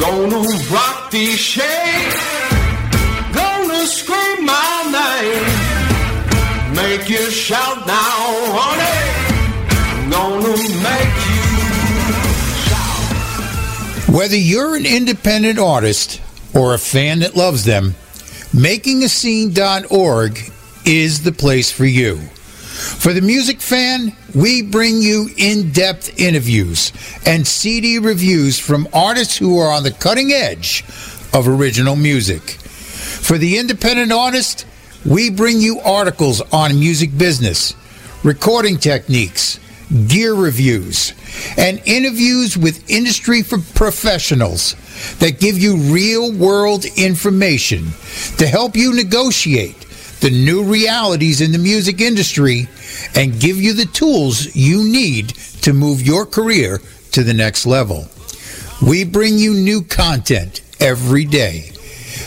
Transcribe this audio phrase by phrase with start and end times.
[0.00, 0.40] Gonna
[0.72, 2.16] rock these shades.
[3.34, 5.44] Gonna scream my name.
[6.74, 8.16] Make you shout now,
[8.56, 10.10] honey.
[10.10, 11.52] Gonna make you
[12.64, 14.14] shout.
[14.14, 16.20] Whether you're an independent artist
[16.54, 17.94] or a fan that loves them,
[18.54, 20.50] makingascene.org
[20.86, 22.16] is the place for you.
[22.16, 26.92] For the music fan, we bring you in depth interviews
[27.26, 30.84] and CD reviews from artists who are on the cutting edge
[31.32, 32.42] of original music.
[32.42, 34.66] For the independent artist,
[35.04, 37.74] we bring you articles on music business,
[38.22, 39.58] recording techniques,
[40.06, 41.12] gear reviews,
[41.56, 44.74] and interviews with industry professionals
[45.18, 47.88] that give you real world information
[48.38, 49.86] to help you negotiate
[50.20, 52.68] the new realities in the music industry
[53.14, 55.30] and give you the tools you need
[55.62, 56.80] to move your career
[57.12, 58.08] to the next level.
[58.82, 61.70] We bring you new content every day.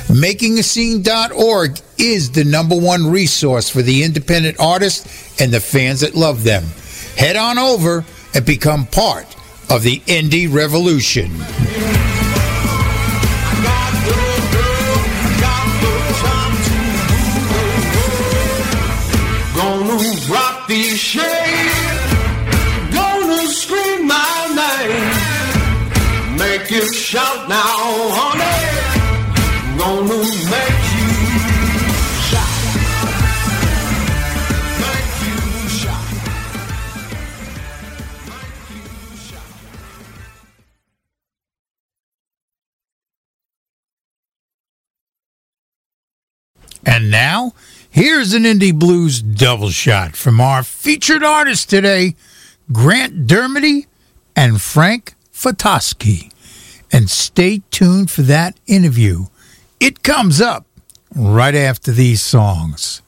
[0.07, 6.43] MakingAScene.org is the number one resource for the independent artists and the fans that love
[6.43, 6.63] them.
[7.17, 9.25] Head on over and become part
[9.69, 11.31] of the indie revolution.
[26.63, 28.43] Make you shout now, honey.
[29.77, 31.09] Gonna make you
[32.23, 32.55] shout.
[34.79, 36.07] Make you shout.
[46.85, 47.53] And now,
[47.89, 52.15] here's an indie blues double shot from our featured artists today,
[52.71, 53.87] Grant Dermody
[54.33, 56.32] and Frank Fotusky.
[56.95, 59.25] And stay tuned for that interview.
[59.79, 60.67] It comes up
[61.15, 63.01] right after these songs.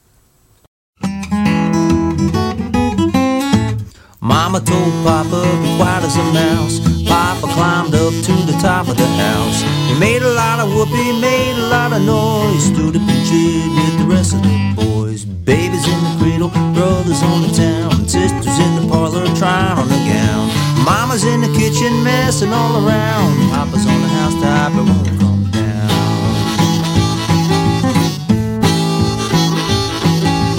[4.20, 6.80] Mama told Papa, be quiet as a mouse.
[7.06, 9.62] Papa climbed up to the top of the house.
[9.88, 12.64] He made a lot of whoopee, made a lot of noise.
[12.64, 15.24] Stood up and cheered with the rest of the boys.
[15.24, 20.00] Babies in the cradle, brothers on the town, sisters in the parlor trying on a
[20.10, 20.55] gown.
[20.86, 23.50] Mama's in the kitchen messing all around.
[23.50, 25.88] Papa's on the housetop, it won't come down.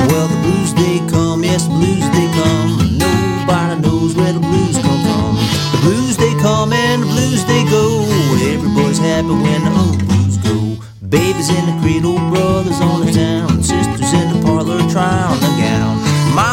[0.09, 2.97] Well, the blues they come, yes, the blues they come.
[2.99, 5.35] Nobody knows where the blues come from.
[5.71, 8.03] The blues they come and the blues they go.
[8.51, 10.83] Every boy's happy when the old blues go.
[11.07, 11.86] Babies in the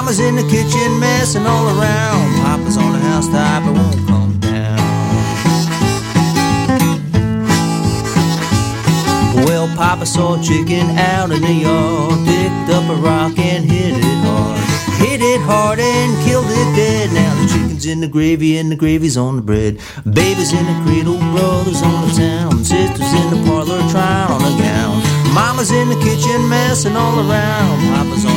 [0.04, 2.34] Mama's in the kitchen messing all around.
[2.44, 4.76] Papa's on the housetop, it won't come down.
[9.46, 13.96] Well, Papa saw a chicken out in the yard, picked up a rock and hit
[13.96, 14.60] it hard.
[15.00, 17.10] Hit it hard and killed it dead.
[17.14, 19.80] Now the chicken's in the gravy and the gravy's on the bread.
[20.04, 24.52] Babies in the cradle, brothers on the town, sisters in the parlor trying on a
[24.60, 25.02] gown.
[25.32, 27.80] Mama's in the kitchen messing all around.
[27.88, 28.33] Papa's on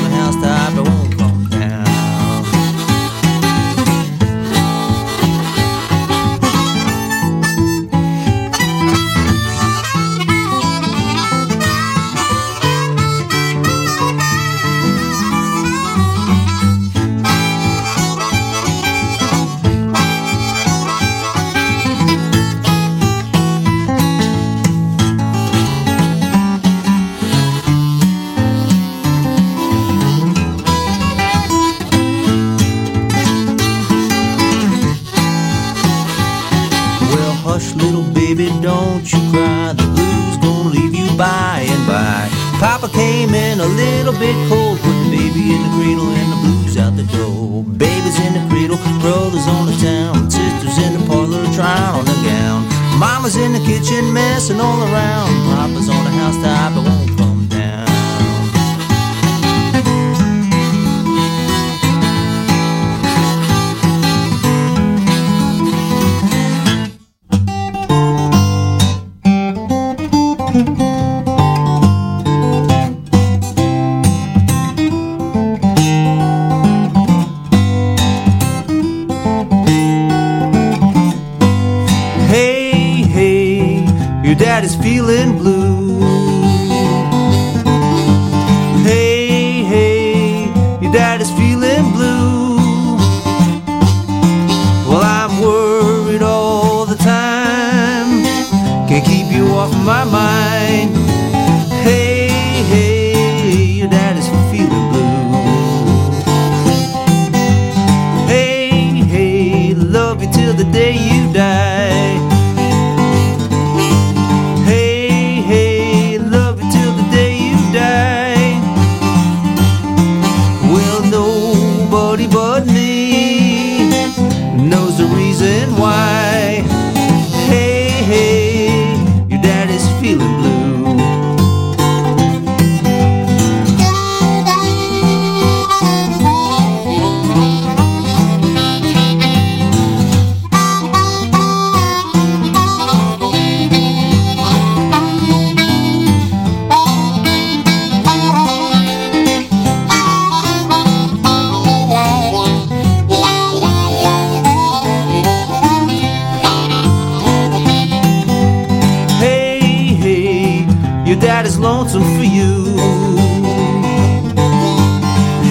[161.48, 162.76] is lonesome for you.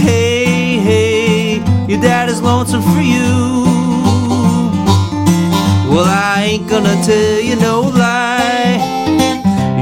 [0.04, 1.54] Hey, hey,
[1.88, 3.64] your dad is lonesome for you.
[5.90, 8.76] Well, I ain't gonna tell you no lie.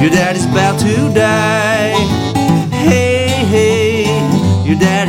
[0.00, 1.94] Your daddy's about to die.
[2.70, 4.04] Hey, hey,
[4.64, 5.08] your dad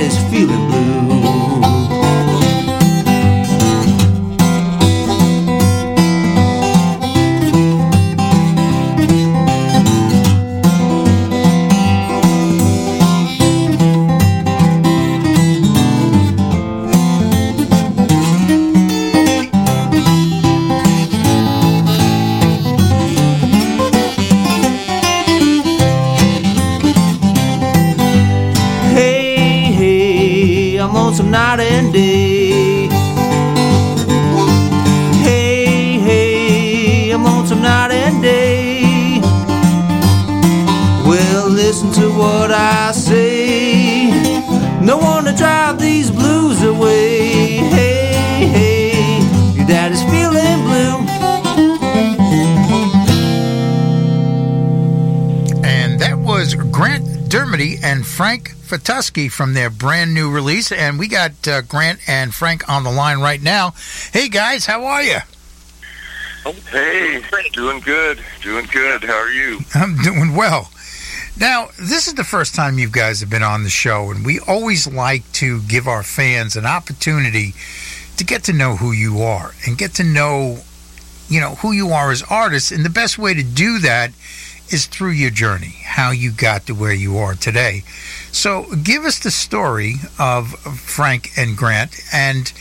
[58.15, 60.71] Frank Fotusky from their brand new release.
[60.71, 63.73] And we got uh, Grant and Frank on the line right now.
[64.13, 65.17] Hey, guys, how are you?
[66.71, 67.21] Hey,
[67.51, 69.03] doing good, doing good.
[69.03, 69.59] How are you?
[69.75, 70.71] I'm doing well.
[71.37, 74.39] Now, this is the first time you guys have been on the show, and we
[74.39, 77.53] always like to give our fans an opportunity
[78.15, 80.59] to get to know who you are and get to know,
[81.27, 82.71] you know, who you are as artists.
[82.71, 84.11] And the best way to do that
[84.69, 87.83] is through your journey, how you got to where you are today.
[88.31, 92.51] So, give us the story of Frank and Grant, and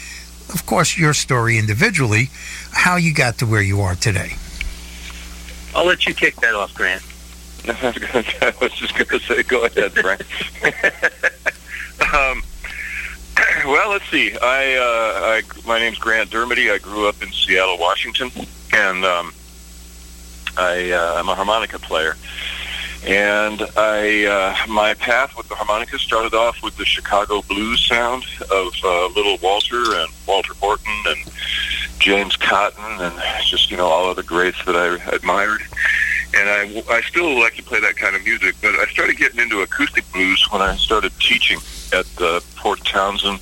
[0.52, 2.30] of course, your story individually,
[2.72, 4.34] how you got to where you are today.
[5.74, 7.02] I'll let you kick that off, Grant.
[7.68, 10.20] I was, gonna, I was just going to say, go ahead, Frank.
[12.14, 12.42] um,
[13.64, 14.36] well, let's see.
[14.40, 16.70] I, uh, I, my name's Grant Dermody.
[16.70, 18.30] I grew up in Seattle, Washington,
[18.72, 19.34] and um,
[20.56, 22.16] I, uh, I'm a harmonica player.
[23.06, 28.24] And I, uh, my path with the harmonica started off with the Chicago blues sound
[28.50, 31.30] of uh, Little Walter and Walter Horton and
[31.98, 33.14] James Cotton and
[33.44, 35.60] just you know all of the greats that I admired.
[36.36, 39.38] And I, I still like to play that kind of music, but I started getting
[39.38, 41.58] into acoustic blues when I started teaching
[41.92, 43.38] at the Port Townsend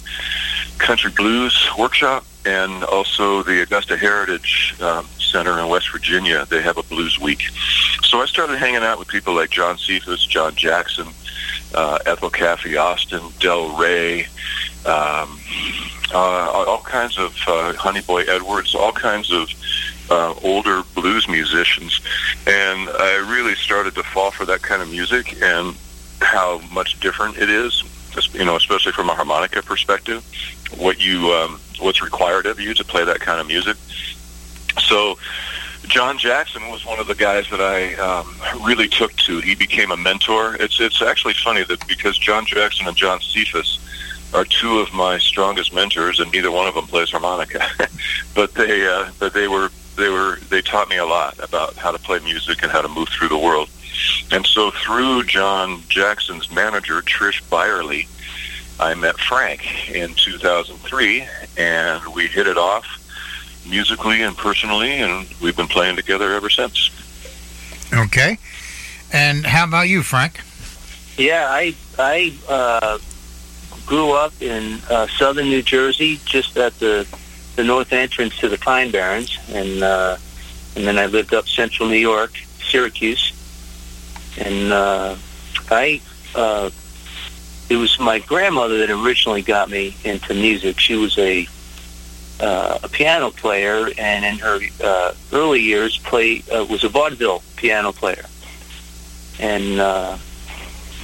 [0.79, 6.47] Country Blues Workshop and also the Augusta Heritage um, Center in West Virginia.
[6.47, 7.43] They have a blues week.
[8.03, 11.09] So I started hanging out with people like John Cephas, John Jackson,
[11.75, 14.25] uh, Ethel Caffie Austin, Del Rey,
[14.85, 15.39] um,
[16.13, 19.49] uh, all kinds of uh, Honey Boy Edwards, all kinds of
[20.11, 22.01] uh, older blues musicians,
[22.47, 25.75] and I really started to fall for that kind of music and
[26.21, 27.83] how much different it is.
[28.33, 30.25] You know, especially from a harmonica perspective,
[30.77, 33.77] what you um, what's required of you to play that kind of music.
[34.81, 35.19] So,
[35.85, 39.41] John Jackson was one of the guys that I um, really took to.
[39.41, 40.57] He became a mentor.
[40.61, 43.79] It's it's actually funny that because John Jackson and John Cephas
[44.35, 47.67] are two of my strongest mentors, and neither one of them plays harmonica,
[48.35, 51.91] but they uh, but they were they were they taught me a lot about how
[51.91, 53.69] to play music and how to move through the world.
[54.31, 58.09] And so through John Jackson's manager Trish Byerly,
[58.81, 62.87] I met Frank in 2003, and we hit it off
[63.69, 66.91] musically and personally, and we've been playing together ever since.
[67.93, 68.39] Okay.
[69.13, 70.41] And how about you, Frank?
[71.19, 72.99] Yeah, I I uh,
[73.87, 77.07] grew up in uh, southern New Jersey, just at the
[77.57, 80.17] the north entrance to the Pine Barrens, and uh,
[80.75, 82.33] and then I lived up central New York,
[82.63, 83.33] Syracuse,
[84.39, 85.17] and uh,
[85.71, 86.01] I
[86.35, 86.71] uh,
[87.69, 90.79] it was my grandmother that originally got me into music.
[90.79, 91.47] She was a
[92.41, 97.43] uh, a piano player, and in her uh, early years, play uh, was a vaudeville
[97.57, 98.25] piano player,
[99.39, 100.19] and uh,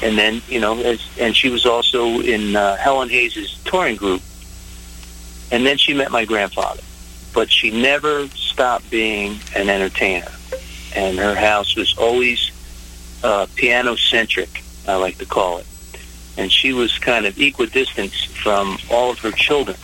[0.02, 4.20] and then you know, as, and she was also in uh, Helen Hayes's touring group,
[5.52, 6.82] and then she met my grandfather,
[7.32, 10.32] but she never stopped being an entertainer,
[10.94, 12.47] and her house was always
[13.22, 15.66] uh, piano centric, I like to call it,
[16.36, 19.76] and she was kind of equidistant from all of her children.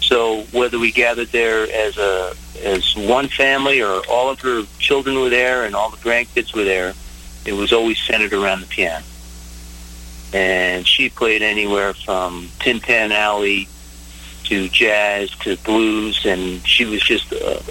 [0.00, 5.18] So whether we gathered there as a as one family or all of her children
[5.18, 6.94] were there and all the grandkids were there,
[7.44, 9.04] it was always centered around the piano.
[10.32, 13.68] And she played anywhere from Tin Pan Alley
[14.44, 17.62] to jazz to blues, and she was just a,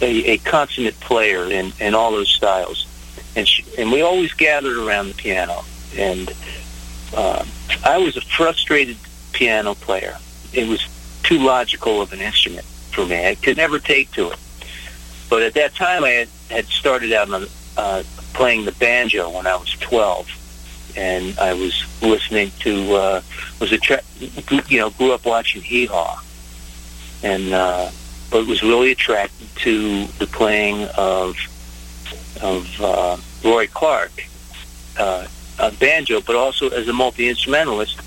[0.00, 2.85] a, a consummate player in, in all those styles.
[3.36, 5.62] And she, and we always gathered around the piano.
[5.96, 6.34] And
[7.14, 7.44] uh,
[7.84, 8.96] I was a frustrated
[9.32, 10.16] piano player.
[10.52, 10.88] It was
[11.22, 13.28] too logical of an instrument for me.
[13.28, 14.38] I could never take to it.
[15.28, 18.02] But at that time, I had, had started out on uh,
[18.32, 23.20] playing the banjo when I was 12, and I was listening to uh,
[23.60, 24.02] was a tra-
[24.68, 26.22] you know grew up watching Hee Haw,
[27.22, 27.90] and uh,
[28.30, 31.36] but was really attracted to the playing of
[32.42, 34.12] of uh, Roy Clark,
[34.98, 35.26] uh,
[35.58, 37.98] a banjo, but also as a multi instrumentalist.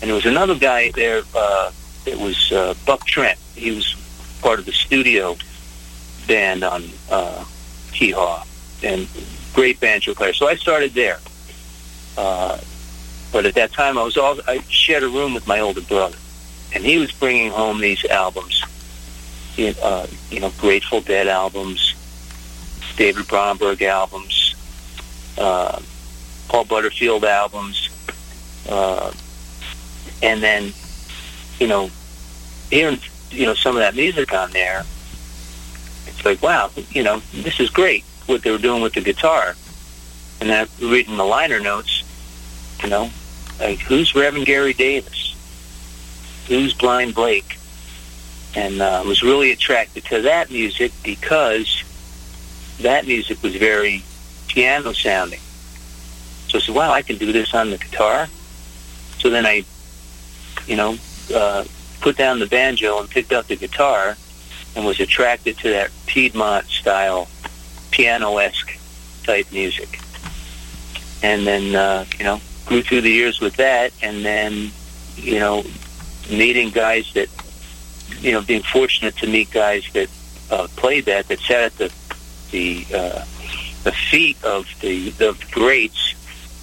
[0.00, 1.22] And there was another guy there.
[1.34, 1.72] Uh,
[2.06, 3.38] it was uh, Buck Trent.
[3.54, 3.94] He was
[4.42, 5.36] part of the studio
[6.26, 7.44] band on uh,
[7.92, 8.44] Hee Haw,
[8.82, 9.08] and
[9.52, 10.32] great banjo player.
[10.32, 11.18] So I started there.
[12.16, 12.58] Uh,
[13.32, 16.16] but at that time, I was all I shared a room with my older brother,
[16.74, 18.64] and he was bringing home these albums.
[19.82, 21.94] Uh, you know, Grateful Dead albums,
[23.00, 24.54] David Bromberg albums,
[25.38, 25.80] uh,
[26.48, 27.88] Paul Butterfield albums,
[28.68, 29.10] uh,
[30.22, 30.74] and then,
[31.58, 31.90] you know,
[32.68, 32.98] hearing
[33.30, 34.84] you know some of that music on there,
[36.08, 39.56] it's like wow, you know, this is great what they were doing with the guitar.
[40.42, 42.04] And then reading the liner notes,
[42.82, 43.08] you know,
[43.58, 45.34] like who's Reverend Gary Davis?
[46.48, 47.56] Who's Blind Blake?
[48.54, 51.79] And uh, was really attracted to that music because
[52.82, 54.02] that music was very
[54.48, 55.40] piano sounding.
[56.48, 58.28] So I said, wow, I can do this on the guitar.
[59.18, 59.64] So then I,
[60.66, 60.96] you know,
[61.34, 61.64] uh,
[62.00, 64.16] put down the banjo and picked up the guitar
[64.74, 67.28] and was attracted to that Piedmont style
[67.90, 68.78] piano-esque
[69.24, 70.00] type music.
[71.22, 74.70] And then, uh, you know, grew through the years with that and then,
[75.16, 75.64] you know,
[76.30, 77.28] meeting guys that,
[78.20, 80.08] you know, being fortunate to meet guys that
[80.50, 81.92] uh, played that, that sat at the,
[82.50, 83.24] the, uh,
[83.84, 86.14] the feet of the, the greats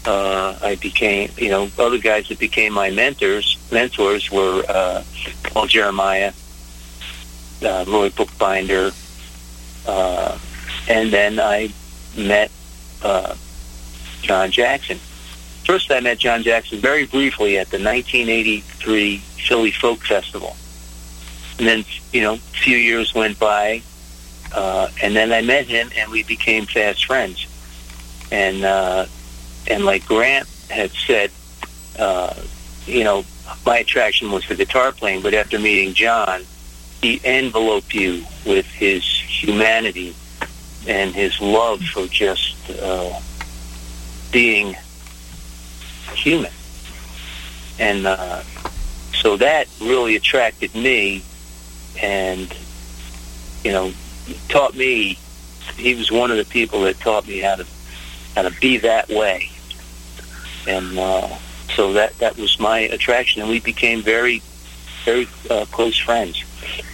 [0.08, 3.58] uh, I became, you know, other guys that became my mentors.
[3.72, 5.04] Mentors were uh,
[5.44, 6.34] Paul Geremia,
[7.64, 8.92] uh, Roy Book Binder,
[9.86, 10.38] uh,
[10.88, 11.74] and then I
[12.16, 12.52] met
[13.04, 13.36] uh,
[14.22, 14.98] John Jackson.
[15.66, 20.56] First, I met John Jackson very briefly at the 1983 Philly Folk Festival,
[21.60, 23.82] and then, you know, a few years went by,
[24.54, 27.48] uh, and then I met him, and we became fast friends.
[28.32, 29.06] And uh,
[29.70, 31.32] and like Grant had said,
[32.00, 32.34] uh,
[32.86, 33.26] you know,
[33.66, 36.44] my attraction was the guitar playing, but after meeting John,
[37.02, 40.16] he enveloped you with his humanity
[40.88, 43.20] and his love for just uh,
[44.32, 44.76] being
[46.14, 46.52] human.
[47.80, 48.42] And uh,
[49.22, 51.24] so that really attracted me
[52.02, 52.54] and,
[53.64, 53.92] you know,
[54.50, 55.18] taught me,
[55.76, 57.66] he was one of the people that taught me how to,
[58.36, 59.50] how to be that way
[60.68, 61.28] and uh,
[61.76, 64.42] so that that was my attraction, and we became very,
[65.06, 66.44] very uh, close friends,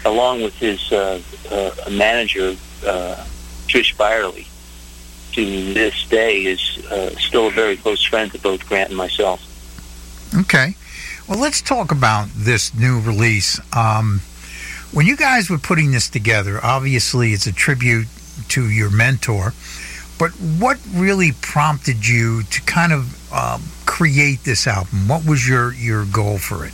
[0.06, 3.26] along with his uh, uh, manager, uh,
[3.68, 4.48] Trish Byerly.
[5.34, 9.42] To this day, is uh, still a very close friend to both Grant and myself.
[10.42, 10.76] Okay.
[11.28, 13.60] Well, let's talk about this new release.
[13.76, 14.22] Um,
[14.94, 18.08] when you guys were putting this together, obviously it's a tribute
[18.50, 19.54] to your mentor,
[20.20, 25.08] but what really prompted you to kind of um, create this album?
[25.08, 26.74] What was your, your goal for it?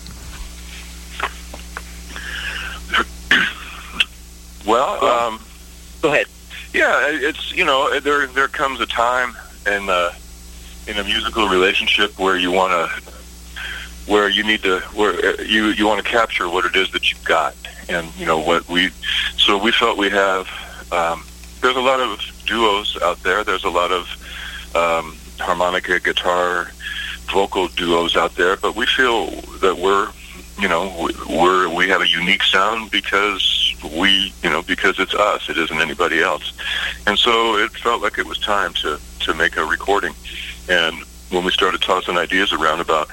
[4.66, 5.40] Well, um,
[6.02, 6.28] Go ahead.
[6.74, 9.36] yeah, it's you know there there comes a time
[9.66, 10.12] in uh,
[10.88, 13.12] in a musical relationship where you want to
[14.12, 17.10] where you need to where uh, you you want to capture what it is that
[17.12, 17.56] you've got
[17.90, 18.90] and you know what we
[19.38, 20.48] so we felt we have
[20.92, 21.24] um,
[21.62, 23.44] there's a lot of duos out there.
[23.44, 24.08] There's a lot of
[24.76, 26.72] um, harmonica guitar
[27.32, 29.28] vocal duos out there but we feel
[29.62, 30.10] that we're
[30.60, 35.14] you know we- we're we have a unique sound because we you know because it's
[35.14, 35.50] us.
[35.50, 36.52] It isn't anybody else.
[37.08, 40.14] And so it felt like it was time to to make a recording.
[40.70, 40.96] And
[41.30, 43.08] when we started tossing ideas around about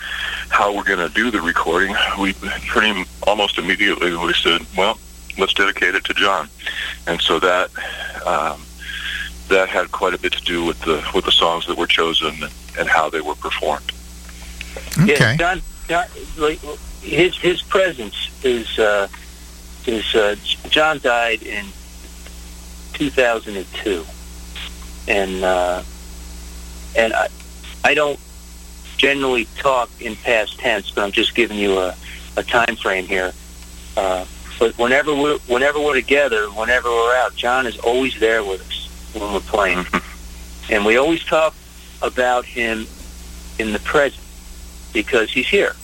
[0.48, 2.32] how we're going to do the recording we
[2.66, 4.98] pretty almost immediately we said well
[5.38, 6.48] let's dedicate it to john.
[7.06, 7.70] And so that
[8.26, 8.62] um,
[9.48, 12.34] that had quite a bit to do with the with the songs that were chosen
[12.78, 13.92] and how they were performed.
[14.98, 15.12] Okay.
[15.12, 16.06] Yeah, John, John,
[16.36, 16.58] like
[17.00, 19.08] his his presence is uh,
[19.86, 20.36] is uh,
[20.68, 21.64] John died in
[22.94, 24.04] 2002,
[25.08, 25.82] and uh,
[26.96, 27.28] and I
[27.86, 28.18] I don't
[28.96, 31.94] generally talk in past tense, but I'm just giving you a,
[32.36, 33.32] a time frame here.
[33.96, 34.24] Uh,
[34.58, 39.14] but whenever we're whenever we're together, whenever we're out, John is always there with us
[39.14, 39.86] when we're playing.
[40.68, 41.54] and we always talk
[42.02, 42.88] about him
[43.60, 44.24] in the present
[44.92, 45.76] because he's here.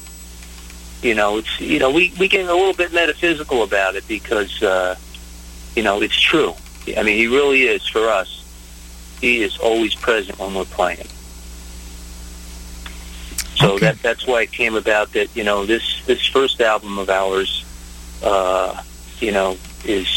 [1.03, 4.61] You know, it's you know we we get a little bit metaphysical about it because
[4.61, 4.97] uh,
[5.77, 6.55] you know it's true.
[6.97, 8.41] I mean, he really is for us.
[9.21, 11.07] He is always present when we're playing.
[13.63, 13.87] So Okay.
[13.87, 17.65] that that's why it came about that you know this this first album of ours,
[18.23, 18.83] uh,
[19.21, 20.09] you know, is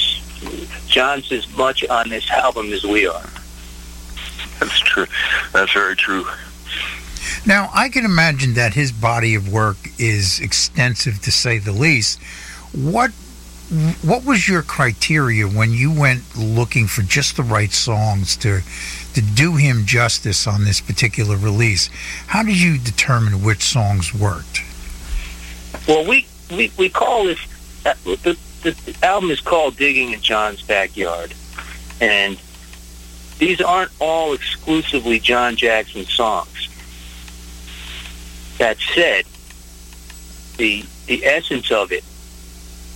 [0.88, 3.30] John's as much on this album as we are.
[4.60, 5.08] That's true.
[5.54, 6.26] That's very true.
[7.46, 12.20] Now, I can imagine that his body of work is extensive to say the least.
[12.74, 13.12] What
[14.04, 18.62] what was your criteria when you went looking for just the right songs to
[19.16, 21.90] to do him justice on this particular release?
[22.28, 24.62] How did you determine which songs worked?
[25.88, 27.40] Well, we we, we call this
[27.86, 31.34] uh, the, the album is called "Digging in John's Backyard,"
[32.00, 32.40] and
[33.40, 36.70] these aren't all exclusively John Jackson songs.
[38.58, 39.26] That said,
[40.58, 42.04] the the essence of it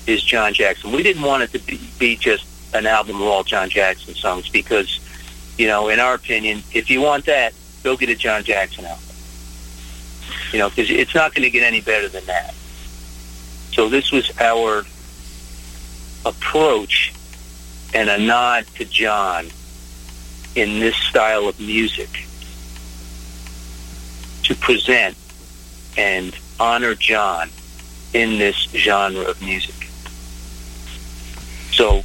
[0.08, 0.91] is John Jackson.
[0.91, 4.50] We didn't want it to be, be just an album of all John Jackson songs
[4.50, 5.00] because,
[5.60, 9.04] you know, in our opinion, if you want that, go get a John Jackson album.
[10.54, 12.56] You know, because it's not going to get any better than that.
[13.74, 14.86] So this was our
[16.26, 17.13] approach
[17.93, 19.50] and a nod to John
[20.56, 22.10] in this style of music
[24.43, 25.17] to present
[25.98, 27.50] and honor John
[28.13, 29.89] in this genre of music.
[31.72, 32.04] So,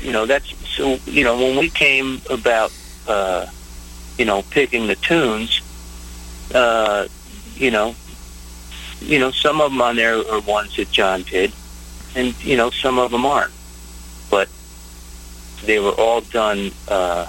[0.00, 2.72] you know, that's so, you know, when we came about,
[3.08, 3.46] uh,
[4.18, 5.60] you know, picking the tunes,
[6.54, 7.06] uh,
[7.56, 7.94] you know,
[9.00, 11.52] you know, some of them on there are ones that John did,
[12.14, 13.52] and you know, some of them aren't.
[14.30, 14.48] But
[15.64, 17.26] they were all done, uh,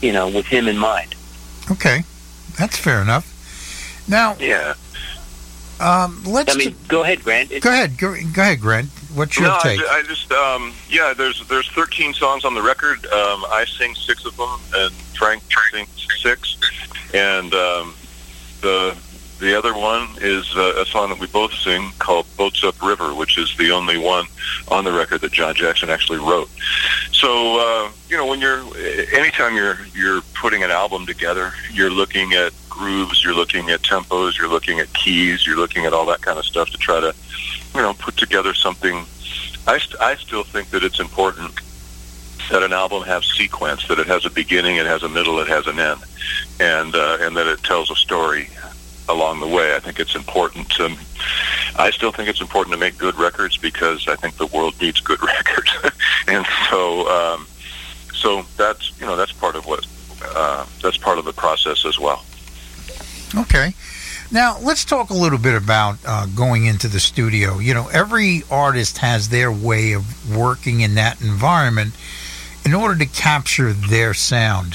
[0.00, 1.14] you know, with him in mind.
[1.70, 2.04] Okay,
[2.58, 3.30] that's fair enough.
[4.06, 4.74] Now, Yeah.
[5.80, 7.50] um, let's I mean, go ahead, Grant.
[7.60, 8.90] Go ahead, go, go ahead, Grant.
[9.14, 9.80] What's your no, take?
[9.80, 11.14] I, I just um, yeah.
[11.14, 13.06] There's there's 13 songs on the record.
[13.06, 16.58] Um, I sing six of them, and Frank sings six,
[17.14, 17.94] and um,
[18.60, 18.96] the
[19.38, 23.14] the other one is uh, a song that we both sing called "Boats Up River,"
[23.14, 24.26] which is the only one
[24.68, 26.48] on the record that John Jackson actually wrote.
[27.12, 28.64] So uh, you know, when you're
[29.12, 34.36] anytime you're you're putting an album together, you're looking at grooves, you're looking at tempos,
[34.36, 37.14] you're looking at keys, you're looking at all that kind of stuff to try to
[37.74, 39.04] you know, put together something.
[39.66, 41.52] I, st- I still think that it's important
[42.50, 45.48] that an album have sequence, that it has a beginning, it has a middle, it
[45.48, 46.00] has an end,
[46.60, 48.48] and uh, and that it tells a story
[49.08, 49.74] along the way.
[49.74, 50.96] I think it's important to.
[51.76, 55.00] I still think it's important to make good records because I think the world needs
[55.00, 55.70] good records,
[56.28, 57.46] and so um,
[58.12, 59.86] so that's you know that's part of what
[60.22, 62.24] uh, that's part of the process as well.
[63.36, 63.74] Okay.
[64.30, 67.58] Now, let's talk a little bit about uh, going into the studio.
[67.58, 71.94] You know, every artist has their way of working in that environment
[72.64, 74.74] in order to capture their sound.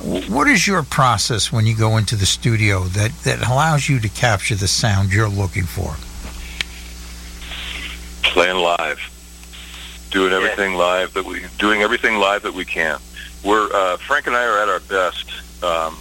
[0.00, 4.08] What is your process when you go into the studio that, that allows you to
[4.08, 5.96] capture the sound you're looking for?
[8.38, 9.00] playing live,
[10.10, 12.98] doing everything live that we doing everything live that we can.
[13.44, 15.28] We're uh, Frank and I are at our best
[15.62, 15.98] um,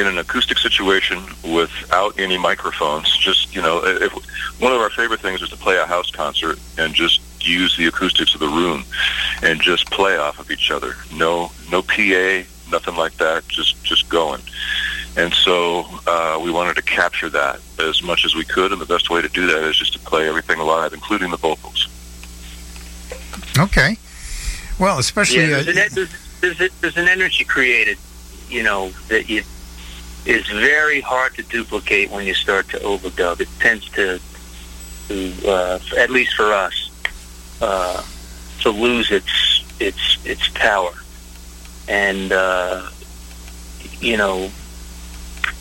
[0.00, 3.16] in an acoustic situation without any microphones.
[3.16, 4.12] Just you know, if,
[4.60, 7.86] one of our favorite things is to play a house concert and just use the
[7.86, 8.84] acoustics of the room
[9.42, 10.94] and just play off of each other.
[11.14, 13.46] No, no PA, nothing like that.
[13.48, 14.42] Just just going.
[15.16, 18.86] And so uh, we wanted to capture that as much as we could, and the
[18.86, 21.88] best way to do that is just to play everything live, including the vocals.
[23.58, 23.96] Okay.
[24.78, 25.50] Well, especially.
[25.50, 26.08] Yeah, uh, there's, an,
[26.40, 27.98] there's, there's, there's an energy created,
[28.48, 29.42] you know, that you,
[30.26, 33.40] is very hard to duplicate when you start to overdub.
[33.40, 34.20] It tends to,
[35.08, 36.90] to uh, at least for us,
[37.60, 38.04] uh,
[38.60, 40.92] to lose its its its power,
[41.88, 42.88] and uh,
[44.00, 44.50] you know,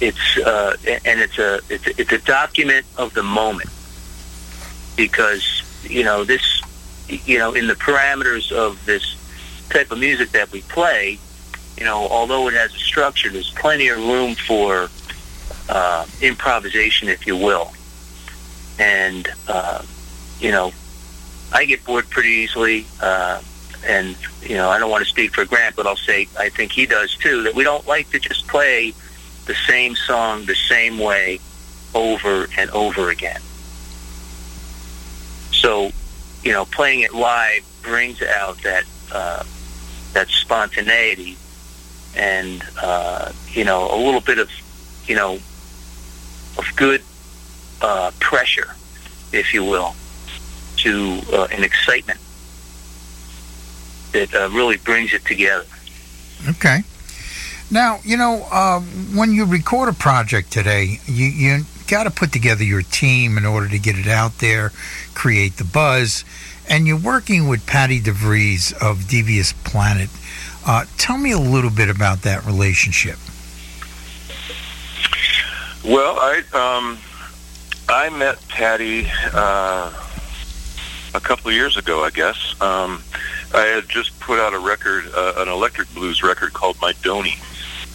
[0.02, 3.70] it's uh, and it's a it's it's a document of the moment
[4.96, 6.62] because you know this
[7.08, 9.16] you know in the parameters of this
[9.70, 11.18] type of music that we play
[11.80, 14.90] you know although it has a structure there's plenty of room for
[15.70, 17.72] uh, improvisation if you will
[18.78, 19.82] and uh,
[20.40, 20.72] you know
[21.52, 23.42] I get bored pretty easily uh,
[23.88, 26.72] and you know I don't want to speak for Grant but I'll say I think
[26.72, 28.94] he does too that we don't like to just play
[29.46, 31.40] the same song the same way
[31.96, 33.42] over and over again.
[35.52, 35.92] So,
[36.44, 39.44] you know, playing it live brings out that uh,
[40.14, 41.36] that spontaneity
[42.16, 44.50] and uh, you know a little bit of
[45.06, 45.40] you know
[46.58, 47.02] of good
[47.82, 48.76] uh, pressure,
[49.32, 49.96] if you will,
[50.78, 52.20] to uh, an excitement
[54.12, 55.66] that uh, really brings it together.
[56.48, 56.80] Okay.
[57.72, 62.32] Now, you know, uh, when you record a project today, you, you got to put
[62.32, 64.72] together your team in order to get it out there,
[65.14, 66.26] create the buzz,
[66.68, 70.10] and you're working with Patty DeVries of Devious Planet.
[70.66, 73.18] Uh, tell me a little bit about that relationship.
[75.84, 76.98] Well, I um,
[77.88, 79.92] I met Patty uh,
[81.16, 82.54] a couple of years ago, I guess.
[82.62, 83.02] Um,
[83.54, 87.38] I had just put out a record, uh, an electric blues record called My Donny,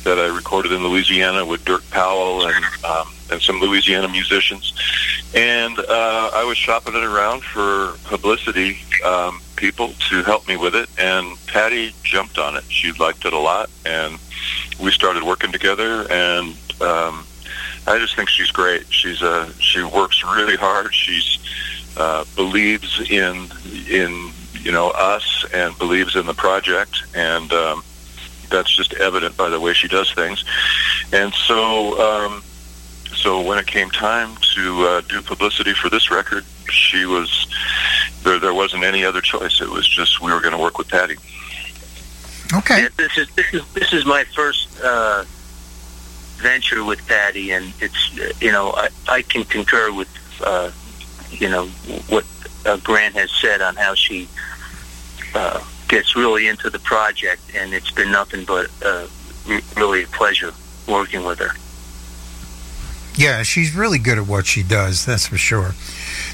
[0.02, 4.72] that I recorded in Louisiana with Dirk Powell and um, and some Louisiana musicians.
[5.34, 10.74] And uh, I was shopping it around for publicity um, people to help me with
[10.76, 12.64] it, and Patty jumped on it.
[12.68, 14.18] She liked it a lot, and
[14.80, 16.06] we started working together.
[16.10, 17.26] And um,
[17.86, 18.90] I just think she's great.
[18.92, 20.94] She's a she works really hard.
[20.94, 21.38] She's
[21.96, 23.48] uh, believes in
[23.90, 27.82] in you know us and believes in the project, and um,
[28.50, 30.44] that's just evident by the way she does things.
[31.12, 32.42] And so, um,
[33.14, 37.46] so when it came time to uh, do publicity for this record, she was
[38.22, 38.38] there.
[38.38, 39.60] There wasn't any other choice.
[39.60, 41.16] It was just we were going to work with Patty.
[42.52, 42.82] Okay.
[42.82, 45.24] Yeah, this is this is this is my first uh,
[46.36, 50.08] venture with Patty, and it's you know I, I can concur with
[50.44, 50.70] uh,
[51.30, 51.66] you know
[52.08, 52.24] what
[52.66, 54.28] uh, Grant has said on how she
[55.34, 59.06] uh, gets really into the project, and it's been nothing but uh,
[59.76, 60.52] really a pleasure
[60.88, 61.54] working with her.
[63.16, 65.74] Yeah, she's really good at what she does, that's for sure.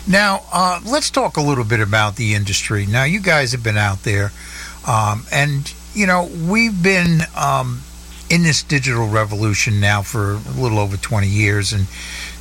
[0.09, 2.87] Now, uh, let's talk a little bit about the industry.
[2.87, 4.33] Now, you guys have been out there,
[4.89, 7.83] um, and, you know, we've been um,
[8.31, 11.87] in this digital revolution now for a little over 20 years, and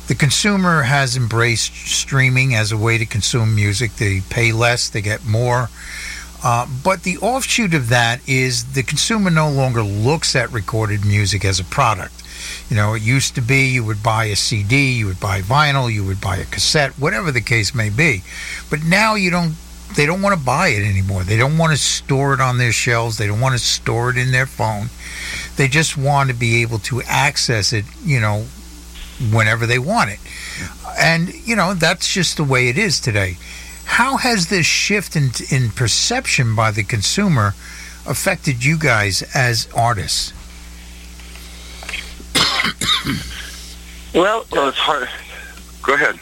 [0.06, 3.96] the consumer has embraced streaming as a way to consume music.
[3.96, 5.68] They pay less, they get more.
[6.42, 11.44] Uh, but the offshoot of that is the consumer no longer looks at recorded music
[11.44, 12.19] as a product.
[12.70, 15.92] You know, it used to be you would buy a CD, you would buy vinyl,
[15.92, 18.22] you would buy a cassette, whatever the case may be.
[18.70, 19.56] But now you don't
[19.96, 21.24] they don't want to buy it anymore.
[21.24, 23.18] They don't want to store it on their shelves.
[23.18, 24.88] They don't want to store it in their phone.
[25.56, 28.46] They just want to be able to access it, you know,
[29.32, 30.20] whenever they want it.
[30.98, 33.36] And, you know, that's just the way it is today.
[33.84, 37.54] How has this shift in, in perception by the consumer
[38.06, 40.32] affected you guys as artists?
[44.14, 45.08] Well, Well, it's hard.
[45.82, 46.18] Go ahead.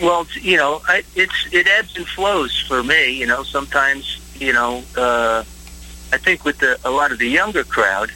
[0.00, 3.12] well, you know, I, it's it ebbs and flows for me.
[3.12, 5.44] You know, sometimes you know, uh,
[6.12, 8.10] I think with the a lot of the younger crowd,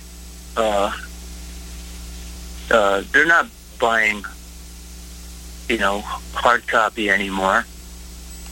[0.57, 0.93] uh,
[2.71, 4.25] uh, they're not buying,
[5.69, 6.01] you know,
[6.33, 7.67] hard copy anymore.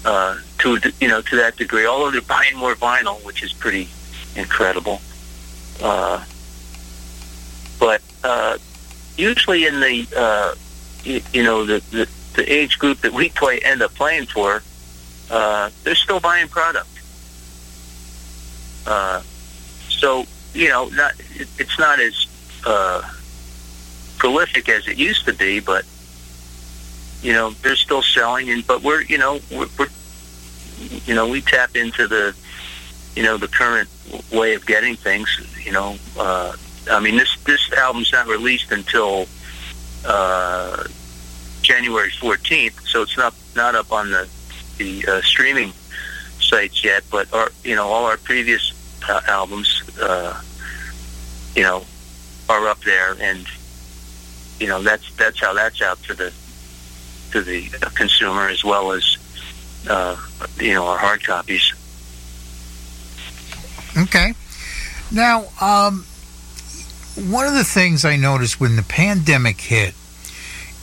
[0.04, 3.88] Uh, to you know to that degree, although they're buying more vinyl, which is pretty
[4.34, 5.00] incredible.
[5.80, 6.24] Uh,
[7.78, 8.58] but uh,
[9.16, 10.54] usually in the uh,
[11.04, 14.62] you, you know the, the the age group that we play end up playing for,
[15.30, 16.88] uh, they're still buying product.
[18.86, 19.22] Uh,
[19.88, 22.26] so you know, not it, it's not as
[22.66, 23.02] uh,
[24.18, 25.84] prolific as it used to be, but
[27.22, 28.50] you know they're still selling.
[28.50, 29.88] And but we're you know we're, we're
[31.06, 32.34] you know we tap into the
[33.16, 33.88] you know the current
[34.32, 35.28] way of getting things.
[35.64, 36.56] You know, uh,
[36.90, 39.26] I mean this this album's not released until
[40.04, 40.84] uh,
[41.62, 44.28] January 14th, so it's not not up on the
[44.78, 45.72] the uh, streaming
[46.40, 47.04] sites yet.
[47.10, 48.72] But our you know all our previous
[49.08, 50.40] uh, albums, uh,
[51.54, 51.84] you know,
[52.48, 53.46] are up there, and
[54.58, 56.32] you know that's that's how that's out to the
[57.32, 59.16] to the consumer as well as
[59.88, 60.16] uh,
[60.58, 61.72] you know our hard copies.
[63.96, 64.34] Okay.
[65.10, 66.06] Now, um,
[67.16, 69.94] one of the things I noticed when the pandemic hit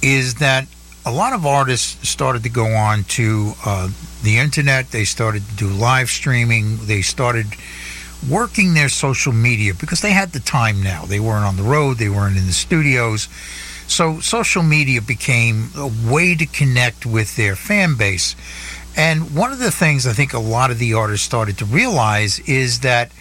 [0.02, 0.68] is that
[1.06, 3.90] a lot of artists started to go on to uh,
[4.22, 4.92] the internet.
[4.92, 6.78] They started to do live streaming.
[6.86, 7.48] They started
[8.30, 11.06] working their social media because they had the time now.
[11.06, 11.98] They weren't on the road.
[11.98, 13.28] They weren't in the studios.
[13.88, 18.36] So social media became a way to connect with their fan base.
[18.96, 22.40] And one of the things I think a lot of the artists started to realize
[22.42, 23.12] is that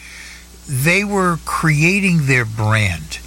[0.68, 3.18] they were creating their brand,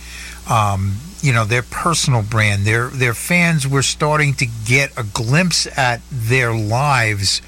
[0.50, 2.66] um, you know, their personal brand.
[2.66, 7.42] Their their fans were starting to get a glimpse at their lives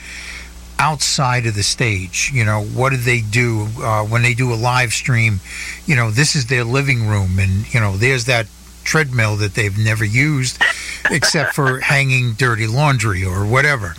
[0.79, 2.31] outside of the stage.
[2.33, 5.39] You know, what do they do uh, when they do a live stream?
[5.85, 8.47] You know, this is their living room, and you know, there's that
[8.83, 10.61] treadmill that they've never used
[11.09, 13.95] except for hanging dirty laundry or whatever.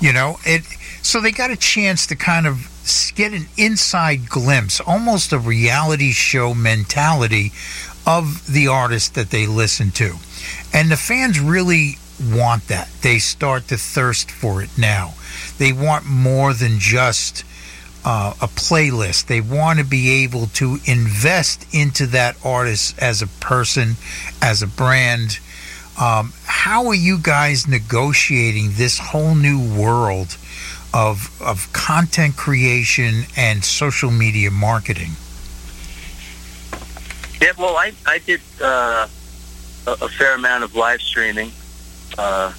[0.00, 0.62] You know, it.
[1.02, 2.68] So they got a chance to kind of
[3.14, 7.52] get an inside glimpse, almost a reality show mentality
[8.06, 10.14] of the artist that they listen to.
[10.72, 12.88] And the fans really want that.
[13.02, 15.14] They start to thirst for it now.
[15.58, 17.44] They want more than just
[18.04, 19.26] uh, a playlist.
[19.26, 23.96] They want to be able to invest into that artist as a person,
[24.40, 25.40] as a brand.
[26.00, 30.36] Um, how are you guys negotiating this whole new world
[30.94, 35.12] of of content creation and social media marketing?
[37.40, 39.08] Yeah, well, I I did uh,
[39.86, 41.52] a, fair amount of live streaming,
[42.16, 42.52] uh,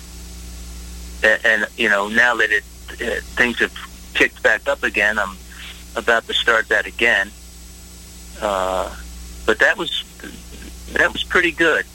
[1.23, 2.63] and, and you know now that it,
[2.99, 3.73] it things have
[4.13, 5.35] kicked back up again, I'm
[5.95, 7.31] about to start that again.
[8.41, 8.95] Uh,
[9.45, 10.03] but that was
[10.93, 11.85] that was pretty good,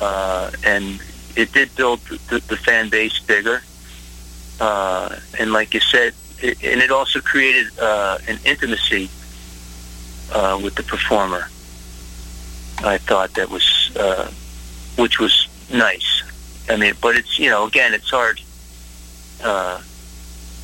[0.00, 1.00] uh, and
[1.36, 3.62] it did build the, the fan base bigger.
[4.62, 9.10] Uh, and like you said, it, and it also created uh, an intimacy
[10.30, 11.48] uh, with the performer.
[12.78, 14.30] I thought that was, uh,
[14.96, 16.22] which was nice.
[16.68, 18.40] I mean, but it's you know, again, it's hard.
[19.42, 19.82] Uh,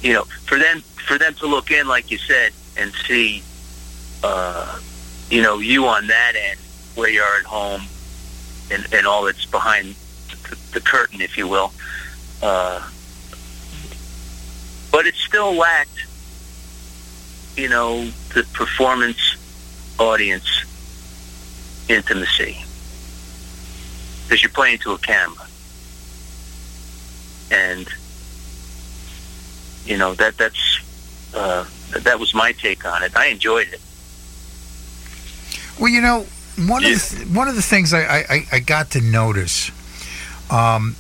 [0.01, 3.43] you know, for them for them to look in, like you said, and see,
[4.23, 4.79] uh,
[5.29, 6.61] you know, you on that end
[6.95, 7.83] where you are at home,
[8.71, 9.97] and, and all that's behind
[10.49, 11.73] the, the curtain, if you will.
[12.41, 12.89] Uh,
[14.91, 16.07] but it still lacked,
[17.57, 19.37] you know, the performance
[19.99, 20.65] audience
[21.89, 22.65] intimacy
[24.25, 25.47] because you're playing to a camera,
[27.51, 27.89] and
[29.87, 30.81] you know that that's
[31.35, 33.17] uh, that was my take on it.
[33.17, 33.81] I enjoyed it.
[35.81, 36.27] Well, you know,
[36.67, 39.71] one of the th- one of the things I, I, I got to notice
[40.51, 40.97] um,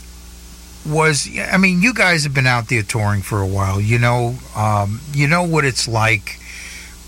[0.88, 3.80] was, I mean, you guys have been out there touring for a while.
[3.80, 6.38] You know, um, you know what it's like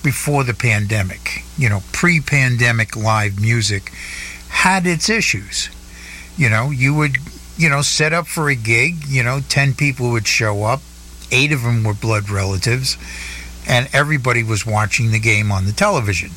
[0.03, 1.45] before the pandemic.
[1.57, 3.91] You know, pre-pandemic live music
[4.49, 5.69] had its issues.
[6.37, 7.17] You know, you would,
[7.57, 9.07] you know, set up for a gig.
[9.07, 10.81] You know, ten people would show up.
[11.33, 12.97] Eight of them were blood relatives,
[13.69, 16.31] and everybody was watching the game on the television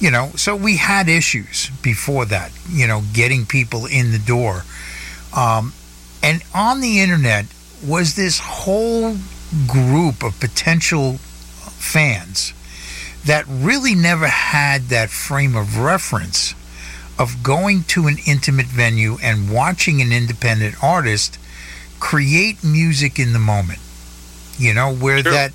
[0.00, 4.64] you know so we had issues before that you know getting people in the door
[5.36, 5.72] um,
[6.22, 7.46] and on the internet
[7.86, 9.16] was this whole
[9.66, 11.16] group of potential
[11.78, 12.52] fans
[13.24, 16.54] that really never had that frame of reference
[17.18, 21.38] of going to an intimate venue and watching an independent artist
[21.98, 23.78] create music in the moment
[24.58, 25.32] you know where Sure.
[25.32, 25.52] that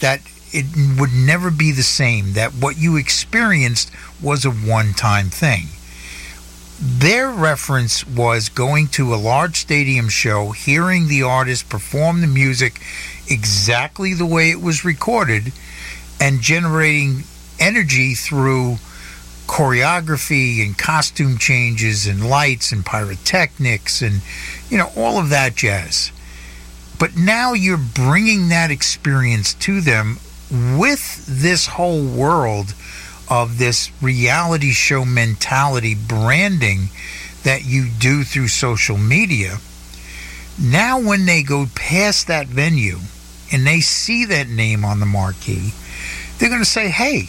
[0.00, 0.20] that
[0.52, 0.66] it
[0.98, 3.90] would never be the same that what you experienced
[4.22, 5.66] was a one-time thing
[6.80, 12.80] their reference was going to a large stadium show hearing the artist perform the music
[13.28, 15.52] exactly the way it was recorded
[16.20, 17.24] and generating
[17.58, 18.76] energy through
[19.48, 24.20] choreography and costume changes and lights and pyrotechnics and
[24.68, 26.12] you know all of that jazz.
[26.98, 30.18] But now you're bringing that experience to them
[30.50, 32.74] with this whole world
[33.30, 36.88] of this reality show mentality branding
[37.44, 39.58] that you do through social media.
[40.60, 42.98] Now, when they go past that venue
[43.52, 45.72] and they see that name on the marquee,
[46.38, 47.28] they're going to say, hey,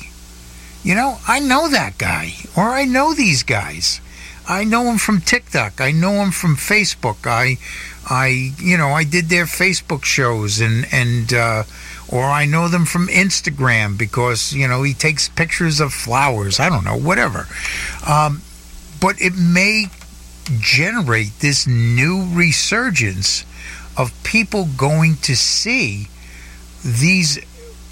[0.84, 4.02] you know, I know that guy, or I know these guys.
[4.48, 5.80] I know them from TikTok.
[5.80, 7.28] I know them from Facebook.
[7.28, 7.58] I,
[8.10, 11.64] I, you know, I did their Facebook shows, and and uh,
[12.12, 16.60] or I know them from Instagram because you know he takes pictures of flowers.
[16.60, 17.48] I don't know, whatever.
[18.08, 18.42] Um,
[19.00, 19.86] but it may
[20.60, 23.46] generate this new resurgence
[23.98, 26.08] of people going to see
[26.84, 27.38] these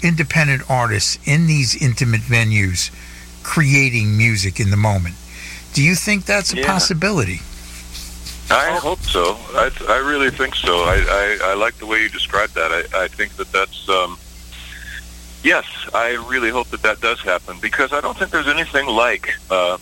[0.02, 2.90] independent artists in these intimate venues
[3.42, 5.14] creating music in the moment.
[5.74, 6.66] Do you think that's a Yeah.
[6.66, 7.40] possibility?
[8.50, 9.36] I hope so.
[9.54, 10.78] I, I really think so.
[10.78, 12.72] I, I, I like the way you described that.
[12.72, 14.18] I, I think that that's, um,
[15.42, 19.34] yes, I really hope that that does happen because I don't think there's anything like,
[19.50, 19.76] uh,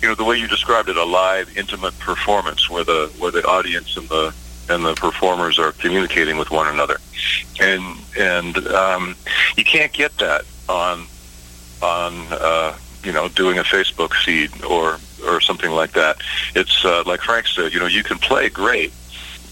[0.00, 3.46] you know, the way you described it, a live, intimate performance where the where the
[3.46, 4.34] audience and the
[4.70, 6.98] and the performers are communicating with one another,
[7.60, 7.82] and
[8.18, 9.14] and um,
[9.56, 11.04] you can't get that on
[11.82, 16.18] on uh, you know doing a Facebook feed or or something like that.
[16.54, 18.92] It's uh, like Frank said, you know, you can play great,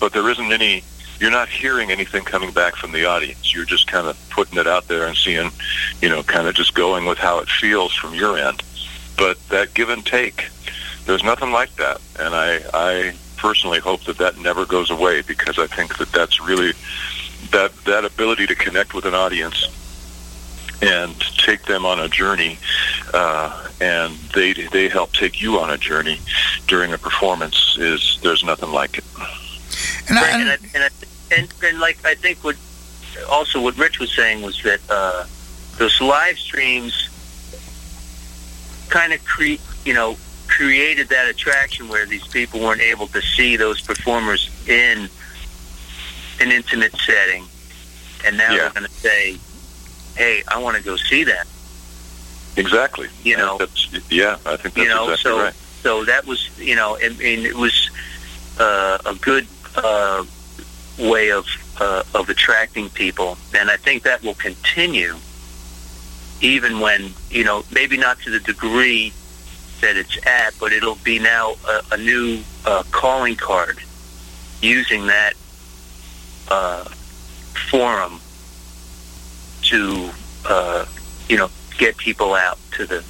[0.01, 0.83] but there isn't any
[1.21, 3.55] you're not hearing anything coming back from the audience.
[3.55, 5.51] You're just kind of putting it out there and seeing,
[6.01, 8.63] you know, kind of just going with how it feels from your end.
[9.17, 10.49] But that give and take,
[11.07, 12.01] there's nothing like that.
[12.21, 16.41] And I, I personally hope that that never goes away because I think that that's
[16.41, 16.73] really
[17.51, 19.69] that that ability to connect with an audience
[20.81, 22.59] and take them on a journey,
[23.15, 26.21] uh, and they they help take you on a journey
[26.67, 29.05] during a performance is there's nothing like it.
[30.09, 30.89] And, I, and, I, and, I,
[31.37, 32.57] and, and like I think what
[33.31, 35.25] also what Rich was saying was that uh,
[35.79, 37.09] those live streams
[38.89, 43.57] kind of create you know created that attraction where these people weren't able to see
[43.57, 45.09] those performers in
[46.41, 47.45] an intimate setting,
[48.25, 48.59] and now Yeah.
[48.61, 49.37] they're going to say,
[50.17, 51.47] "Hey, I want to go see that."
[52.57, 53.09] Exactly.
[53.23, 53.59] You I know.
[53.59, 55.55] that's, yeah, I think that's you know, exactly so right.
[55.83, 57.91] so that was you know, I mean, it was
[58.59, 60.25] uh, a good uh,
[60.99, 61.47] way of
[61.81, 65.15] uh, of attracting people, and I think that will continue,
[66.41, 69.13] even when you know, maybe not to the degree
[69.81, 73.79] that it's at, but it'll be now a, a new uh, calling card
[74.61, 75.35] using that
[76.49, 76.85] uh,
[77.71, 78.21] forum
[79.71, 80.11] to
[80.47, 80.85] uh,
[81.29, 83.05] you know get people out to the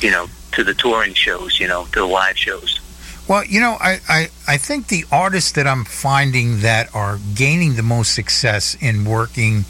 [0.00, 2.80] you know to the touring shows, you know, to the live shows.
[3.28, 7.76] Well, you know, I, I, I think the artists that I'm finding that are gaining
[7.76, 9.66] the most success in working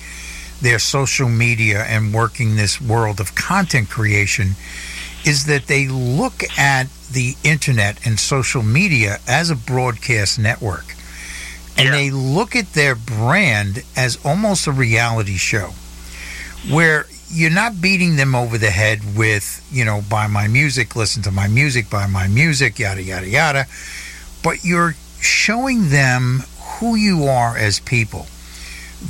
[0.62, 4.52] their social media and working this world of content creation
[5.26, 10.94] is that they look at the internet and social media as a broadcast network.
[11.78, 11.92] And Yeah.
[11.92, 15.74] they look at their brand as almost a reality show
[16.68, 21.22] where you're not beating them over the head with, you know, buy my music, listen
[21.22, 23.66] to my music, buy my music, yada, yada, yada.
[24.42, 26.42] But you're showing them
[26.80, 28.26] who you are as people.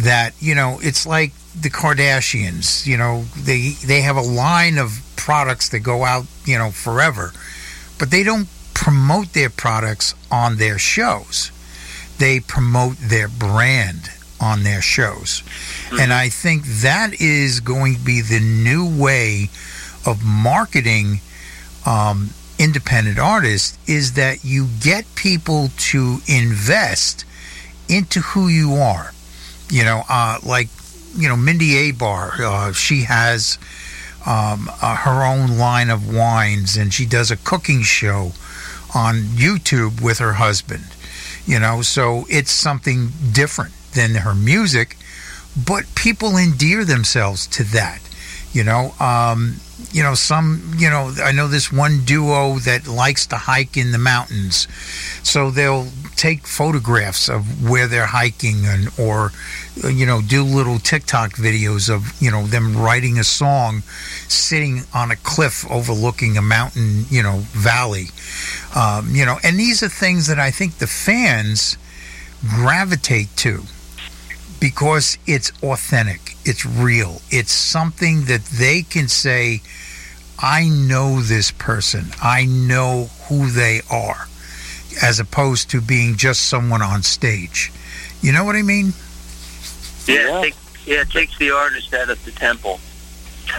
[0.01, 5.01] That, you know, it's like the Kardashians, you know, they they have a line of
[5.17, 7.33] products that go out, you know, forever.
[7.99, 11.51] But they don't promote their products on their shows.
[12.19, 15.43] They promote their brand on their shows.
[15.99, 19.51] And I think that is going to be the new way
[20.07, 21.21] of marketing
[21.87, 27.25] um, independent artists is that you get people to invest
[27.89, 29.13] into who you are.
[29.71, 30.69] You know, uh, like,
[31.17, 33.59] you know, Mindi Abair, uh, she has
[34.27, 38.33] um, uh, her own line of wines and she does a cooking show
[38.95, 40.85] on YouTube with her husband.
[41.49, 44.99] You know, so it's something different than her music,
[45.57, 48.01] but people endear themselves to that.
[48.53, 49.57] You know, um,
[49.93, 50.75] you know some.
[50.77, 54.69] You know, I know this one duo that likes to hike in the mountains,
[55.23, 59.33] so they'll take photographs of where they're hiking and or
[59.85, 63.83] you know do little TikTok videos of you know them writing a song,
[64.29, 68.07] sitting on a cliff overlooking a mountain you know valley,
[68.75, 71.77] um, you know, and these are things that I think the fans
[72.47, 73.62] gravitate to
[74.61, 79.62] because it's authentic, it's real, it's something that they can say,
[80.39, 84.29] I know this person, I know who they are,
[85.03, 87.73] as opposed to being just someone on stage.
[88.21, 88.93] You know what I mean?
[90.07, 90.39] Yeah, Yeah.
[90.39, 90.55] It, take,
[90.87, 92.81] yeah, it takes the artist out of the temple.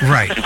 [0.04, 0.38] Right.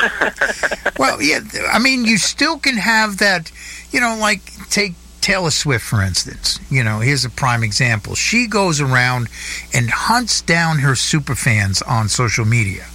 [0.97, 1.39] well, yeah,
[1.72, 3.51] I mean, you still can have that,
[3.91, 6.59] you know, like take Taylor Swift, for instance.
[6.70, 8.16] You know, here's a prime example.
[8.16, 9.30] She goes around
[9.74, 12.86] and hunts down her superfans on social media.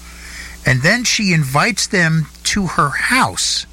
[0.66, 3.64] And then she invites them to her house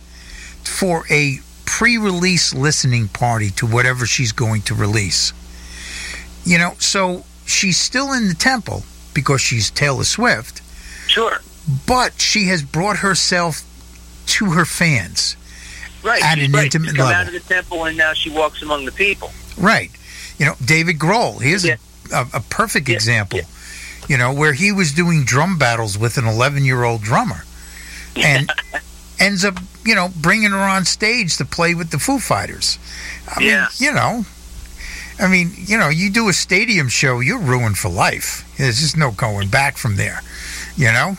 [0.63, 5.33] for a pre release listening party to whatever she's going to release.
[6.45, 8.83] You know, so she's still in the temple
[9.13, 10.61] because she's Taylor Swift
[11.07, 11.39] Sure.
[11.87, 13.63] but she has brought herself
[14.27, 15.35] to her fans.
[16.05, 16.23] Right.
[16.23, 16.65] At an right.
[16.65, 17.13] intimate level.
[17.13, 19.31] out of the temple and now she walks among the people.
[19.57, 19.89] Right.
[20.37, 21.77] You know, David Grohl, here's Yeah.
[22.13, 23.45] a, a, perfect Yeah, example, yeah.
[24.07, 27.43] you know, where he was doing drum battles with an 11 year old drummer
[28.15, 28.51] and
[29.19, 32.77] ends up, you know, bringing her on stage to play with the Foo Fighters.
[33.27, 34.25] I mean, you know,
[35.19, 38.43] I mean, you know, you do a stadium show, you're ruined for life.
[38.57, 40.21] There's just no going back from there,
[40.75, 41.17] you know?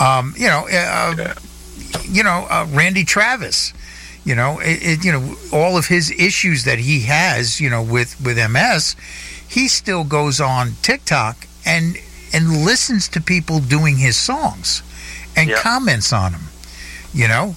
[0.00, 1.34] um, you know, uh,
[2.04, 3.72] you know, uh, Randy Travis,
[4.24, 7.82] you know, it, it, you know, all of his issues that he has, you know,
[7.82, 8.96] with with MS,
[9.48, 11.96] he still goes on TikTok and
[12.32, 14.82] and listens to people doing his songs
[15.36, 15.56] and Yeah.
[15.60, 16.48] comments on them,
[17.12, 17.56] you know.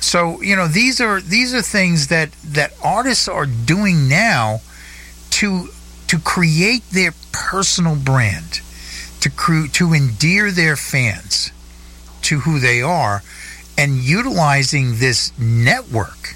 [0.00, 4.60] So you know these are these are things that that artists are doing now
[5.30, 5.70] to
[6.08, 8.60] to create their personal brand,
[9.20, 11.50] to cre- to endear their fans
[12.22, 13.22] to who they are,
[13.76, 16.34] and utilizing this network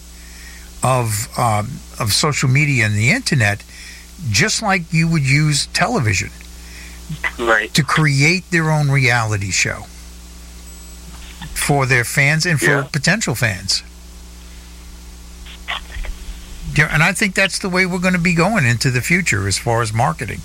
[0.82, 1.68] of um,
[1.99, 3.64] of social media and the internet,
[4.30, 6.30] just like you would use television
[7.39, 7.72] Right.
[7.74, 9.86] to create their own reality show
[11.55, 12.82] for their fans and for Yeah.
[12.93, 13.82] potential fans.
[16.74, 19.49] Yeah, and I think that's the way we're going to be going into the future
[19.49, 20.41] as far as marketing.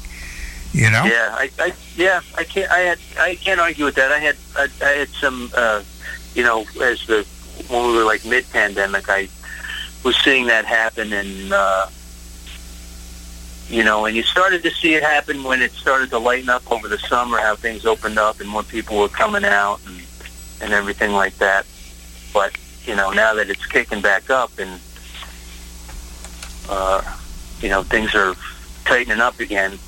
[0.72, 1.04] You know?
[1.04, 4.12] Yeah, I, I yeah, I can't I had I can't argue with that.
[4.12, 5.84] I had I, I had some uh
[6.36, 7.26] you know, as the
[7.68, 9.30] when we were like mid pandemic I
[10.04, 11.88] was seeing that happen and uh
[13.70, 16.70] you know, and you started to see it happen when it started to lighten up
[16.70, 20.02] over the summer, how things opened up and more people were coming out and
[20.62, 21.66] and everything like that.
[22.34, 24.80] But, you know, now that it's kicking back up and
[26.70, 27.02] uh
[27.62, 28.36] you know, things are
[28.86, 29.80] tightening up again.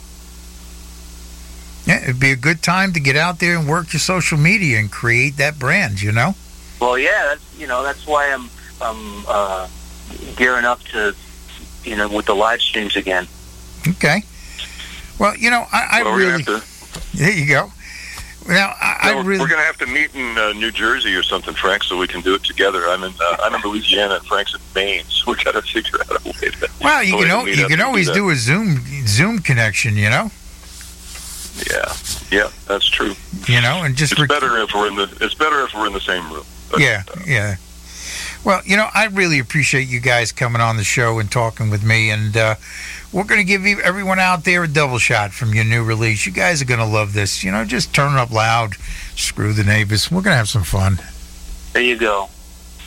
[1.85, 4.79] Yeah, it'd be a good time to get out there and work your social media
[4.79, 6.33] and create that brand, you know?
[6.81, 8.49] Well, yeah, that's you know that's why I'm
[8.81, 9.67] I'm uh,
[10.35, 11.15] gearing up to
[11.83, 13.27] you know with the live streams again.
[13.87, 14.23] Okay.
[15.19, 16.43] Well, you know, I, I Well, we're really.
[16.43, 16.61] gonna
[17.13, 17.71] There you go.
[18.47, 19.39] Now, I, I really.
[19.39, 22.05] We're going to have to meet in uh, New Jersey or something, Frank, so we
[22.07, 22.83] can do it together.
[22.87, 25.99] I'm in uh, I'm in Louisiana and Frank's in Maine, so we got to figure
[26.01, 26.69] out a way to.
[26.81, 28.13] well, you a can, to al- meet you can always that.
[28.13, 30.29] do a Zoom Zoom connection, you know?
[31.71, 31.93] Yeah,
[32.31, 33.15] yeah, that's true.
[33.47, 35.87] You know, and just It's rec- better if we're in the it's better if we're
[35.87, 36.45] in the same room.
[36.71, 37.55] But, Yeah, yeah.
[38.43, 41.83] Well, you know, I really appreciate you guys coming on the show and talking with
[41.83, 42.55] me, and uh,
[43.11, 46.27] we're going to give you, everyone out there a double shot from your new release.
[46.27, 47.43] You guys are going to love this.
[47.43, 48.75] You know, just turn it up loud,
[49.15, 50.11] screw the neighbors.
[50.11, 50.99] We're going to have some fun.
[51.73, 52.29] There you go.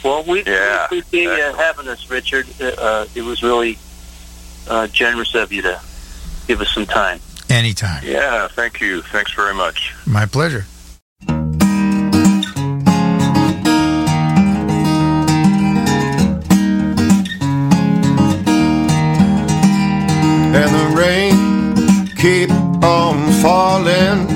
[0.04, 1.56] Well, we Yeah, we appreciate you excellent.
[1.58, 2.46] having us, Richard.
[2.60, 3.78] Uh, uh, it was really
[4.68, 5.80] uh, generous of you to
[6.46, 7.18] give us some time.
[7.50, 8.02] Anytime.
[8.04, 9.02] Yeah, thank you.
[9.02, 9.94] Thanks very much.
[10.06, 10.66] My pleasure.
[20.60, 22.50] and the rain keep
[22.82, 24.26] on falling,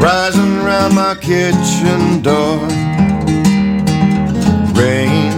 [0.00, 2.58] rising round my kitchen door.
[4.74, 5.32] Rain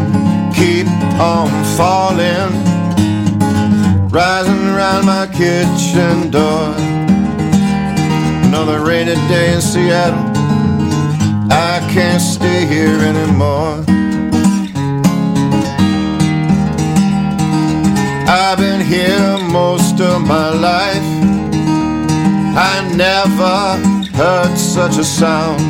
[0.53, 0.89] keep
[1.21, 2.51] on falling,
[4.17, 6.73] rising round my kitchen door.
[8.47, 10.33] Another rainy day in Seattle.
[11.53, 13.85] I can't stay here anymore.
[18.27, 21.09] I've been here most of my life.
[22.57, 23.57] I never
[24.17, 25.61] heard such a sound.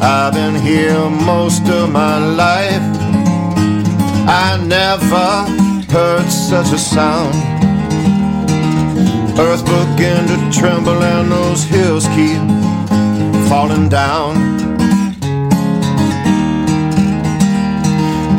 [0.00, 2.86] I've been here most of my life.
[4.28, 5.63] I never
[5.94, 7.32] heard such a sound.
[9.38, 12.42] Earth began to tremble and those hills keep
[13.48, 14.34] falling down.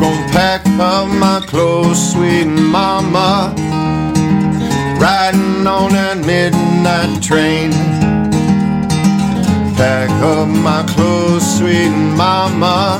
[0.01, 3.53] Gonna pack up my clothes, sweet mama.
[4.99, 7.71] Riding on that midnight train.
[9.77, 12.99] Pack up my clothes, sweet mama.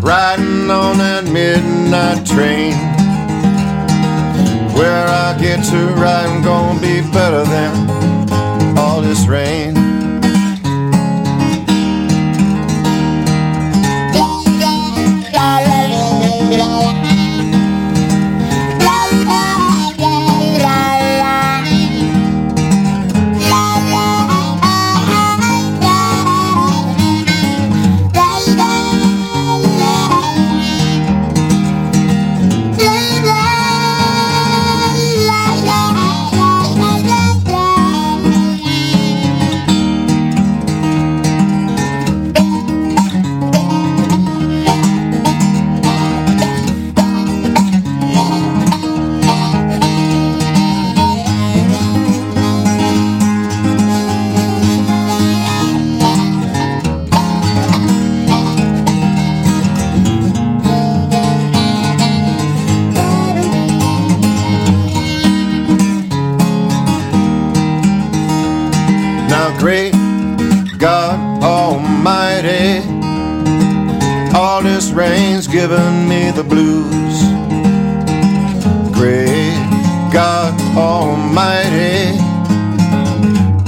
[0.00, 2.91] Riding on that midnight train.
[4.74, 9.81] Where I get to ride, I'm gonna be better than all this rain.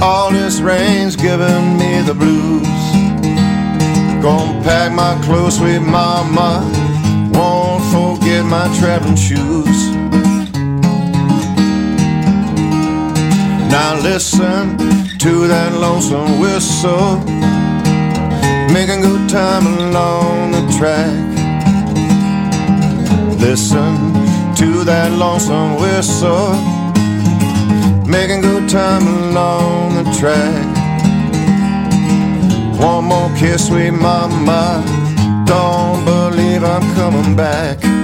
[0.05, 2.83] All this rain's giving me the blues.
[4.21, 6.61] Gonna pack my clothes, sweet mama,
[7.33, 9.79] won't forget my traveling shoes.
[13.75, 14.77] Now listen
[15.25, 17.17] to that lonesome whistle,
[18.77, 21.15] making good time along the track.
[23.39, 23.91] Listen
[24.61, 26.53] to that lonesome whistle,
[28.05, 30.65] making good time along track.
[32.79, 34.83] One more kiss, sweet mama.
[35.45, 37.94] Don't believe I'm coming back.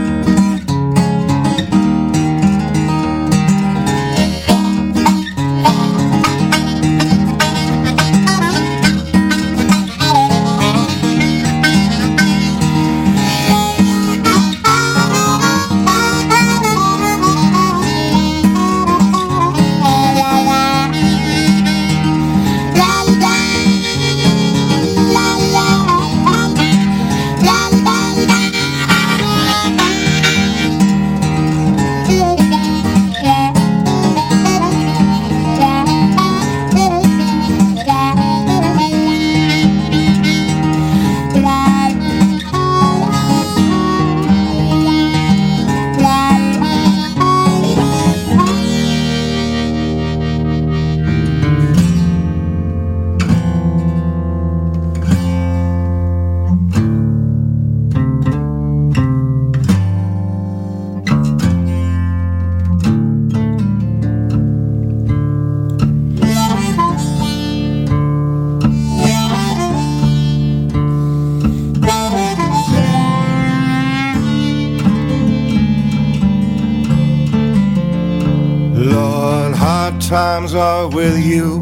[80.55, 81.59] Are with you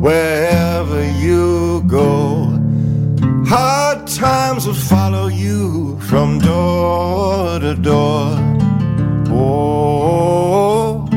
[0.00, 2.48] wherever you go.
[3.46, 8.38] Hard times will follow you from door to door.
[9.30, 11.08] Oh,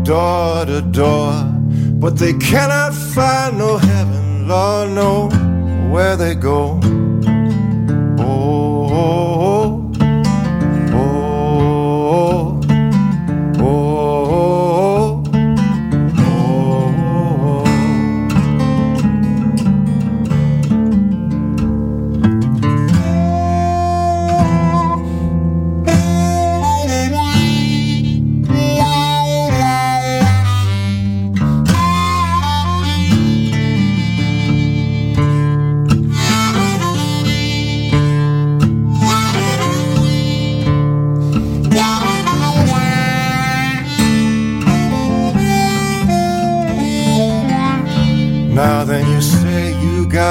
[0.10, 1.32] door to door,
[2.02, 5.30] but they cannot find no heaven, Lord, know
[5.92, 6.79] where they go.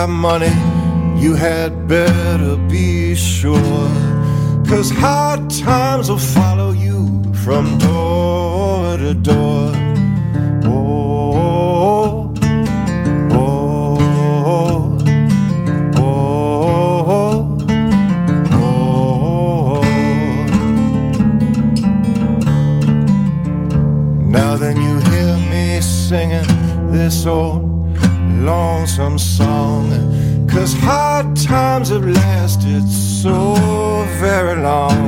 [0.06, 0.54] Money,
[1.20, 3.88] you had better be sure.
[4.68, 9.87] Cause hard times will follow you from door to door.
[31.48, 33.54] Times have lasted so
[34.20, 35.07] very long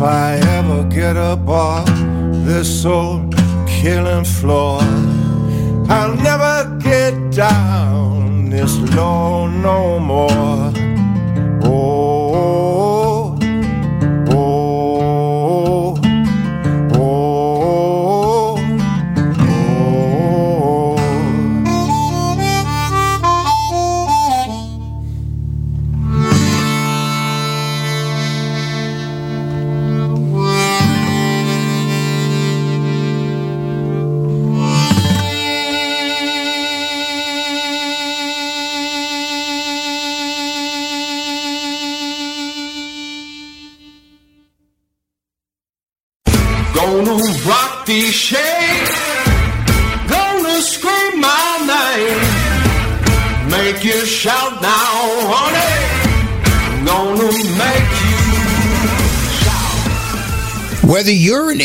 [0.00, 1.86] If I ever get off
[2.46, 3.36] this old
[3.68, 4.80] killing floor,
[5.90, 10.89] I'll never get down this low no more.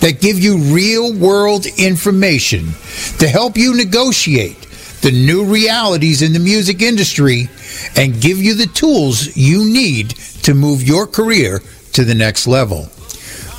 [0.00, 2.72] that give you real world information
[3.18, 4.66] to help you negotiate
[5.02, 7.48] the new realities in the music industry
[7.96, 10.10] and give you the tools you need
[10.42, 11.60] to move your career
[11.92, 12.88] to the next level.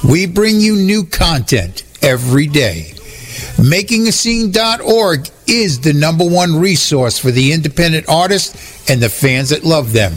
[0.08, 2.94] We bring you new content every day.
[3.58, 9.94] MakingAScene.org is the number one resource for the independent artists and the fans that love
[9.94, 10.14] them.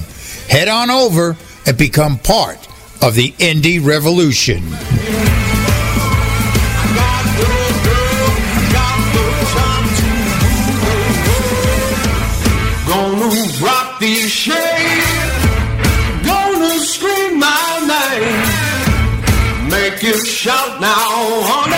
[0.49, 1.37] Head on over
[1.67, 2.59] and become part
[3.03, 4.63] of the indie revolution.
[20.43, 21.70] shout now